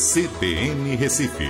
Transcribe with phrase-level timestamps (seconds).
[0.00, 1.44] CBN Recife.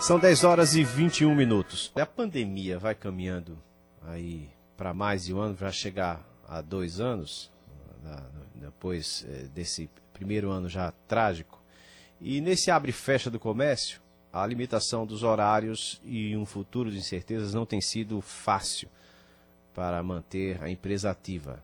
[0.00, 1.90] São 10 horas e 21 minutos.
[1.96, 3.58] A pandemia vai caminhando
[4.02, 7.50] aí para mais de um ano, vai chegar a dois anos,
[8.54, 11.60] depois eh, desse primeiro ano já trágico.
[12.20, 14.00] E nesse abre e fecha do comércio,
[14.32, 18.88] a limitação dos horários e um futuro de incertezas não tem sido fácil
[19.74, 21.60] para manter a empresa ativa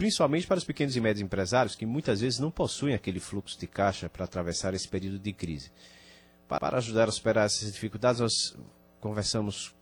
[0.00, 3.66] principalmente para os pequenos e médios empresários que muitas vezes não possuem aquele fluxo de
[3.66, 5.70] caixa para atravessar esse período de crise.
[6.48, 8.56] Para ajudar a superar essas dificuldades, nós
[8.98, 9.74] conversamos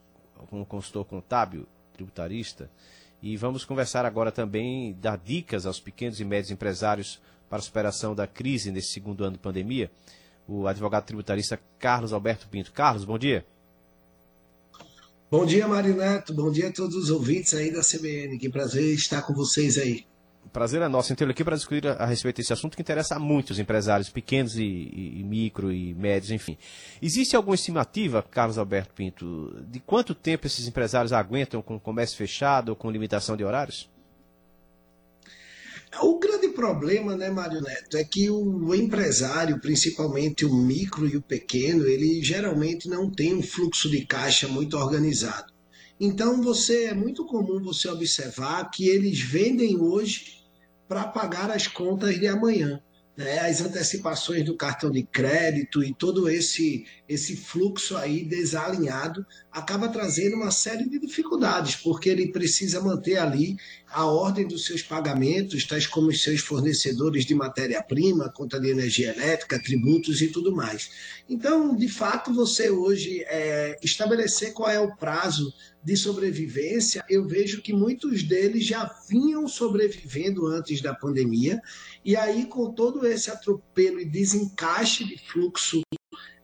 [0.50, 2.68] com um consultor contábil, tributarista,
[3.22, 8.12] e vamos conversar agora também, dar dicas aos pequenos e médios empresários para a superação
[8.12, 9.88] da crise nesse segundo ano de pandemia.
[10.48, 12.72] O advogado tributarista Carlos Alberto Pinto.
[12.72, 13.46] Carlos, bom dia.
[15.30, 16.34] Bom dia, Marinato.
[16.34, 18.36] Bom dia a todos os ouvintes aí da CBN.
[18.36, 20.07] Que prazer estar com vocês aí.
[20.52, 23.16] Prazer é nosso em tê-lo aqui para discutir a, a, respeito desse assunto que interessa
[23.16, 26.56] a muitos empresários, pequenos e, e, e, micro e médios, enfim.
[27.00, 32.70] Existe alguma estimativa, Carlos Alberto Pinto, de quanto tempo esses empresários aguentam com comércio fechado
[32.70, 33.88] ou com limitação de horários?
[36.02, 41.22] O grande problema, né, Mário Neto, é que o empresário, principalmente o micro e o
[41.22, 45.52] pequeno, ele geralmente não tem um fluxo de caixa muito organizado.
[46.00, 50.37] Então, você é muito comum você observar que eles vendem hoje
[50.88, 52.82] para pagar as contas de amanhã
[53.18, 59.88] né, as antecipações do cartão de crédito e todo esse, esse fluxo aí desalinhado acaba
[59.88, 63.56] trazendo uma série de dificuldades, porque ele precisa manter ali
[63.90, 69.12] a ordem dos seus pagamentos, tais como os seus fornecedores de matéria-prima, conta de energia
[69.12, 70.88] elétrica, tributos e tudo mais.
[71.28, 75.52] Então, de fato, você hoje é, estabelecer qual é o prazo
[75.88, 81.58] de sobrevivência, eu vejo que muitos deles já vinham sobrevivendo antes da pandemia,
[82.04, 85.80] e aí, com todo esse atropelo e desencaixe de fluxo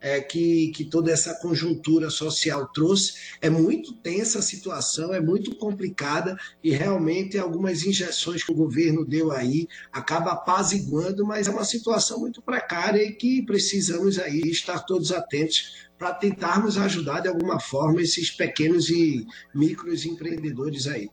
[0.04, 3.14] é, que, que toda essa conjuntura social trouxe.
[3.40, 9.02] É muito tensa a situação, é muito complicada e realmente algumas injeções que o governo
[9.02, 14.80] deu aí acaba apaziguando, mas é uma situação muito precária e que precisamos aí estar
[14.80, 21.08] todos atentos para tentarmos ajudar de alguma forma esses pequenos e micros empreendedores aí.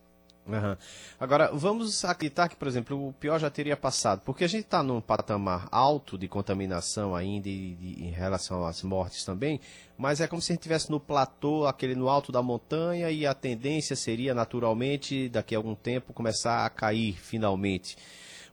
[0.47, 0.75] Uhum.
[1.19, 4.81] Agora, vamos acreditar que, por exemplo, o pior já teria passado, porque a gente está
[4.81, 9.59] num patamar alto de contaminação ainda e, de, em relação às mortes também,
[9.97, 13.25] mas é como se a gente estivesse no platô, aquele no alto da montanha, e
[13.25, 17.95] a tendência seria naturalmente, daqui a algum tempo, começar a cair finalmente.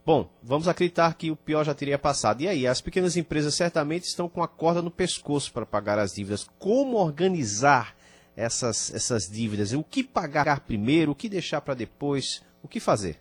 [0.04, 2.40] Bom, vamos acreditar que o pior já teria passado.
[2.40, 6.12] E aí, as pequenas empresas certamente estão com a corda no pescoço para pagar as
[6.14, 6.48] dívidas.
[6.58, 7.94] Como organizar
[8.38, 9.72] essas, essas dívidas?
[9.72, 13.18] O que pagar primeiro, o que deixar para depois, o que fazer?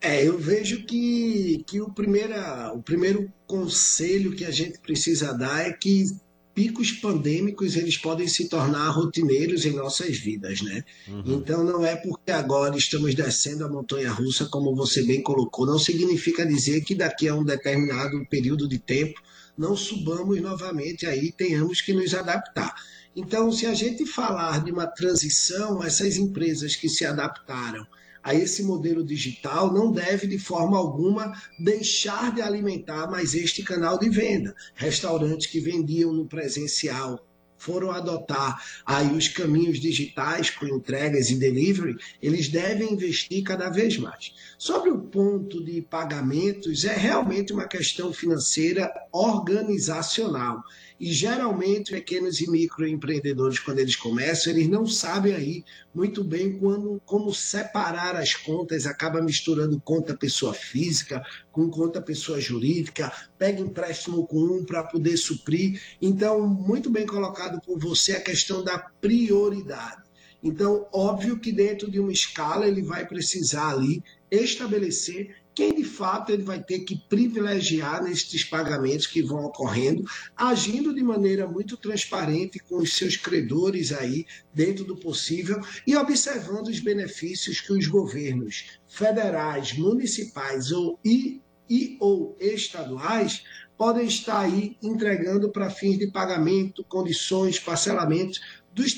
[0.00, 5.66] É, eu vejo que, que o, primeira, o primeiro conselho que a gente precisa dar
[5.66, 6.06] é que
[6.54, 10.84] picos pandêmicos eles podem se tornar rotineiros em nossas vidas, né?
[11.08, 11.36] Uhum.
[11.36, 15.78] Então não é porque agora estamos descendo a montanha russa, como você bem colocou, não
[15.78, 19.20] significa dizer que daqui a um determinado período de tempo
[19.60, 22.74] não subamos novamente aí tenhamos que nos adaptar.
[23.14, 27.86] Então, se a gente falar de uma transição, essas empresas que se adaptaram
[28.22, 33.98] a esse modelo digital não deve de forma alguma deixar de alimentar mais este canal
[33.98, 34.54] de venda.
[34.74, 37.22] Restaurantes que vendiam no presencial
[37.60, 43.98] foram adotar aí os caminhos digitais com entregas e delivery, eles devem investir cada vez
[43.98, 44.32] mais.
[44.58, 50.62] Sobre o ponto de pagamentos, é realmente uma questão financeira organizacional.
[50.98, 57.00] E geralmente pequenos e microempreendedores, quando eles começam, eles não sabem aí muito bem quando,
[57.04, 64.26] como separar as contas, acaba misturando conta pessoa física com conta pessoa jurídica, pega empréstimo
[64.26, 65.80] com um para poder suprir.
[66.00, 70.02] Então, muito bem colocado por você a questão da prioridade.
[70.42, 76.32] Então, óbvio que dentro de uma escala ele vai precisar ali estabelecer quem de fato
[76.32, 80.04] ele vai ter que privilegiar nestes pagamentos que vão ocorrendo,
[80.36, 86.68] agindo de maneira muito transparente com os seus credores aí dentro do possível e observando
[86.68, 91.40] os benefícios que os governos federais, municipais ou e,
[91.70, 93.44] e ou estaduais
[93.78, 98.40] podem estar aí entregando para fins de pagamento, condições, parcelamentos
[98.74, 98.94] dos,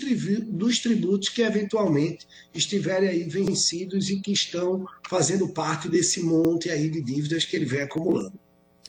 [0.48, 6.90] dos tributos que eventualmente estiverem aí vencidos e que estão fazendo parte desse monte aí
[6.90, 8.32] de dívidas que ele vem acumulando.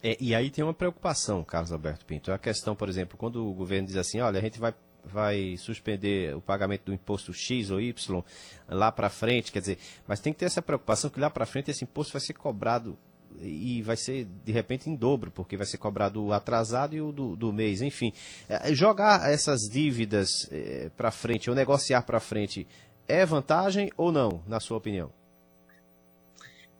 [0.01, 2.31] É, e aí tem uma preocupação, Carlos Alberto Pinto.
[2.31, 4.73] É a questão, por exemplo, quando o governo diz assim, olha, a gente vai,
[5.05, 8.23] vai suspender o pagamento do imposto X ou Y
[8.67, 9.77] lá para frente, quer dizer,
[10.07, 12.97] mas tem que ter essa preocupação que lá para frente esse imposto vai ser cobrado
[13.41, 17.11] e vai ser de repente em dobro, porque vai ser cobrado o atrasado e o
[17.11, 18.13] do, do mês, enfim.
[18.47, 22.67] É, jogar essas dívidas é, para frente, ou negociar para frente,
[23.07, 25.11] é vantagem ou não, na sua opinião?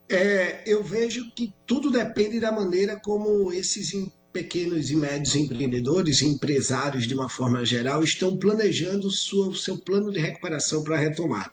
[0.10, 3.94] É, eu vejo que tudo depende da maneira como esses
[4.32, 10.20] pequenos e médios empreendedores, empresários de uma forma geral, estão planejando o seu plano de
[10.20, 11.52] recuperação para a retomada.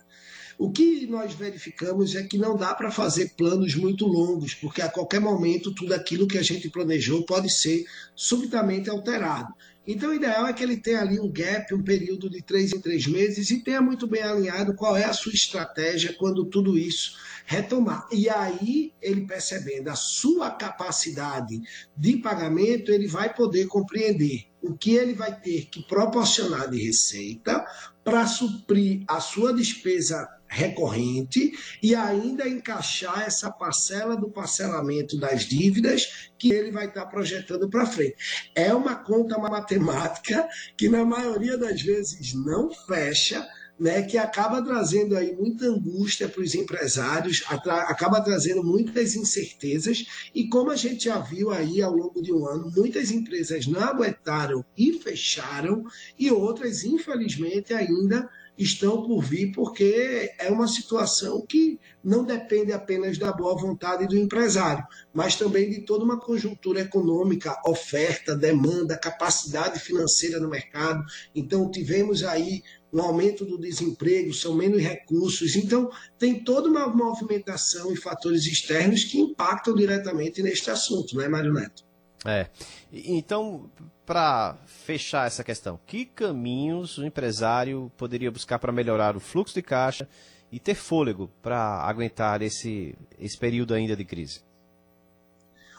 [0.60, 4.90] O que nós verificamos é que não dá para fazer planos muito longos, porque a
[4.90, 9.54] qualquer momento tudo aquilo que a gente planejou pode ser subitamente alterado.
[9.86, 12.78] Então, o ideal é que ele tenha ali um gap, um período de três em
[12.78, 17.16] três meses e tenha muito bem alinhado qual é a sua estratégia quando tudo isso
[17.46, 18.06] retomar.
[18.12, 21.58] E aí, ele percebendo a sua capacidade
[21.96, 27.64] de pagamento, ele vai poder compreender o que ele vai ter que proporcionar de receita
[28.04, 36.30] para suprir a sua despesa recorrente e ainda encaixar essa parcela do parcelamento das dívidas
[36.36, 38.16] que ele vai estar projetando para frente.
[38.54, 43.46] É uma conta matemática que na maioria das vezes não fecha,
[43.80, 50.04] né, que acaba trazendo aí muita angústia para os empresários, acaba trazendo muitas incertezas,
[50.34, 53.80] e como a gente já viu aí ao longo de um ano, muitas empresas não
[53.80, 55.82] aguentaram e fecharam,
[56.18, 58.28] e outras, infelizmente, ainda
[58.58, 64.16] estão por vir, porque é uma situação que não depende apenas da boa vontade do
[64.16, 71.04] empresário, mas também de toda uma conjuntura econômica, oferta, demanda, capacidade financeira no mercado.
[71.34, 72.62] Então, tivemos aí
[72.92, 75.54] um aumento do desemprego, são menos recursos.
[75.54, 81.28] Então, tem toda uma movimentação e fatores externos que impactam diretamente neste assunto, não é,
[81.28, 81.84] Mário Neto?
[82.24, 82.48] É.
[82.92, 83.70] Então,
[84.04, 89.62] para fechar essa questão, que caminhos o empresário poderia buscar para melhorar o fluxo de
[89.62, 90.08] caixa
[90.52, 94.40] e ter fôlego para aguentar esse, esse período ainda de crise?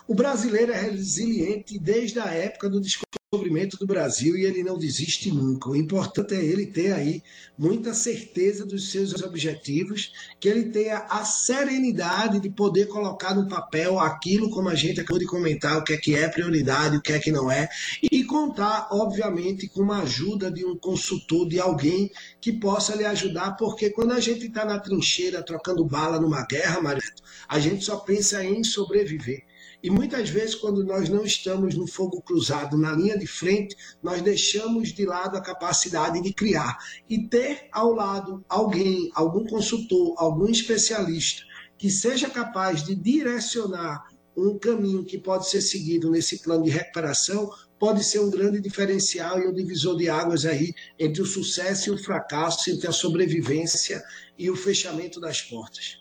[0.08, 5.32] O brasileiro é resiliente desde a época do descobrimento do Brasil e ele não desiste
[5.32, 5.70] nunca.
[5.70, 7.24] O importante é ele ter aí
[7.58, 13.98] muita certeza dos seus objetivos, que ele tenha a serenidade de poder colocar no papel
[13.98, 17.14] aquilo, como a gente acabou de comentar, o que é que é prioridade, o que
[17.14, 17.70] é que não é,
[18.04, 22.12] e contar, obviamente, com uma ajuda de um consultor, de alguém
[22.42, 26.82] que possa lhe ajudar, porque quando a gente está na trincheira trocando bala numa guerra,
[26.82, 29.46] Marito, a gente só pensa em sobreviver.
[29.84, 34.22] E muitas vezes, quando nós não estamos no fogo cruzado, na linha de frente, nós
[34.22, 36.78] deixamos de lado a capacidade de criar.
[37.10, 41.44] E ter ao lado alguém, algum consultor, algum especialista,
[41.78, 44.06] que seja capaz de direcionar
[44.38, 47.50] um caminho que pode ser seguido nesse plano de recuperação,
[47.80, 51.92] pode ser um grande diferencial e um divisor de águas aí entre o sucesso e
[51.92, 54.02] o fracasso, entre a sobrevivência
[54.38, 56.01] e o fechamento das portas.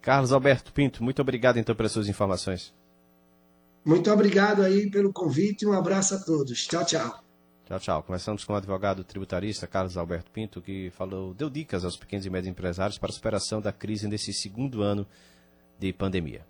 [0.00, 2.74] Carlos Alberto Pinto, muito obrigado então pelas suas informações.
[3.84, 6.66] Muito obrigado aí pelo convite e um abraço a todos.
[6.66, 7.24] Tchau, tchau.
[7.64, 8.02] Tchau, tchau.
[8.02, 12.30] Começamos com o advogado tributarista Carlos Alberto Pinto, que falou, deu dicas aos pequenos e
[12.30, 15.06] médios empresários para a superação da crise nesse segundo ano
[15.78, 16.44] de pandemia.